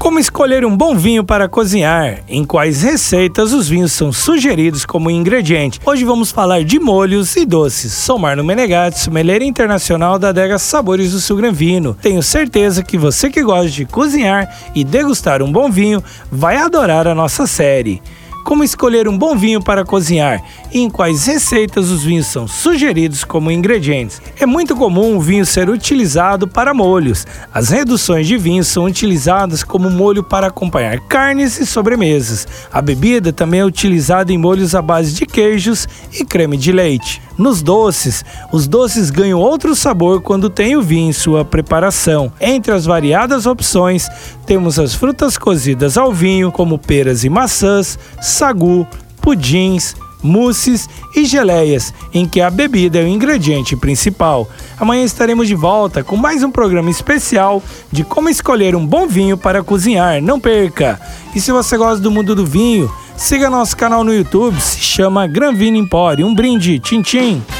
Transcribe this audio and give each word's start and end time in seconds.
Como 0.00 0.18
escolher 0.18 0.64
um 0.64 0.74
bom 0.74 0.96
vinho 0.96 1.22
para 1.22 1.46
cozinhar? 1.46 2.20
Em 2.26 2.42
quais 2.42 2.80
receitas 2.80 3.52
os 3.52 3.68
vinhos 3.68 3.92
são 3.92 4.10
sugeridos 4.10 4.86
como 4.86 5.10
ingrediente? 5.10 5.78
Hoje 5.84 6.06
vamos 6.06 6.32
falar 6.32 6.64
de 6.64 6.80
molhos 6.80 7.36
e 7.36 7.44
doces. 7.44 7.92
Sou 7.92 8.18
Marno 8.18 8.42
Menegatti, 8.42 8.98
sommelier 8.98 9.42
internacional 9.42 10.18
da 10.18 10.30
adega 10.30 10.58
Sabores 10.58 11.12
do 11.12 11.20
Sul 11.20 11.36
Gran 11.36 11.52
Vino. 11.52 11.94
Tenho 12.00 12.22
certeza 12.22 12.82
que 12.82 12.96
você 12.96 13.28
que 13.28 13.42
gosta 13.42 13.68
de 13.68 13.84
cozinhar 13.84 14.50
e 14.74 14.84
degustar 14.84 15.42
um 15.42 15.52
bom 15.52 15.70
vinho 15.70 16.02
vai 16.32 16.56
adorar 16.56 17.06
a 17.06 17.14
nossa 17.14 17.46
série 17.46 18.00
como 18.44 18.64
escolher 18.64 19.08
um 19.08 19.16
bom 19.16 19.36
vinho 19.36 19.62
para 19.62 19.84
cozinhar 19.84 20.42
e 20.72 20.80
em 20.80 20.90
quais 20.90 21.26
receitas 21.26 21.90
os 21.90 22.02
vinhos 22.02 22.26
são 22.26 22.46
sugeridos 22.46 23.24
como 23.24 23.50
ingredientes. 23.50 24.20
É 24.38 24.46
muito 24.46 24.74
comum 24.74 25.16
o 25.16 25.20
vinho 25.20 25.44
ser 25.44 25.68
utilizado 25.68 26.46
para 26.48 26.74
molhos. 26.74 27.26
As 27.52 27.70
reduções 27.70 28.26
de 28.26 28.36
vinho 28.36 28.64
são 28.64 28.84
utilizadas 28.84 29.62
como 29.62 29.90
molho 29.90 30.22
para 30.22 30.48
acompanhar 30.48 31.00
carnes 31.00 31.58
e 31.58 31.66
sobremesas. 31.66 32.46
A 32.72 32.80
bebida 32.80 33.32
também 33.32 33.60
é 33.60 33.64
utilizada 33.64 34.32
em 34.32 34.38
molhos 34.38 34.74
à 34.74 34.82
base 34.82 35.12
de 35.12 35.26
queijos 35.26 35.88
e 36.12 36.24
creme 36.24 36.56
de 36.56 36.72
leite. 36.72 37.20
Nos 37.40 37.62
doces, 37.62 38.22
os 38.52 38.68
doces 38.68 39.08
ganham 39.08 39.40
outro 39.40 39.74
sabor 39.74 40.20
quando 40.20 40.50
tem 40.50 40.76
o 40.76 40.82
vinho 40.82 41.08
em 41.08 41.12
sua 41.14 41.42
preparação. 41.42 42.30
Entre 42.38 42.70
as 42.70 42.84
variadas 42.84 43.46
opções, 43.46 44.10
temos 44.44 44.78
as 44.78 44.94
frutas 44.94 45.38
cozidas 45.38 45.96
ao 45.96 46.12
vinho, 46.12 46.52
como 46.52 46.78
peras 46.78 47.24
e 47.24 47.30
maçãs, 47.30 47.98
sagu, 48.20 48.86
pudins, 49.22 49.94
mousses 50.22 50.86
e 51.16 51.24
geleias, 51.24 51.94
em 52.12 52.28
que 52.28 52.42
a 52.42 52.50
bebida 52.50 52.98
é 52.98 53.04
o 53.04 53.08
ingrediente 53.08 53.74
principal. 53.74 54.46
Amanhã 54.78 55.02
estaremos 55.02 55.48
de 55.48 55.54
volta 55.54 56.04
com 56.04 56.18
mais 56.18 56.42
um 56.42 56.50
programa 56.50 56.90
especial 56.90 57.62
de 57.90 58.04
como 58.04 58.28
escolher 58.28 58.76
um 58.76 58.86
bom 58.86 59.06
vinho 59.06 59.38
para 59.38 59.62
cozinhar. 59.62 60.20
Não 60.20 60.38
perca! 60.38 61.00
E 61.34 61.40
se 61.40 61.50
você 61.50 61.78
gosta 61.78 62.02
do 62.02 62.10
mundo 62.10 62.34
do 62.34 62.44
vinho, 62.44 62.92
siga 63.20 63.50
nosso 63.50 63.76
canal 63.76 64.02
no 64.02 64.12
YouTube, 64.12 64.58
se 64.60 64.80
chama 64.80 65.26
Gran 65.26 65.54
Vino 65.54 65.76
Empório. 65.76 66.26
Um 66.26 66.34
brinde, 66.34 66.78
tchim 66.80 67.02
tchim! 67.02 67.59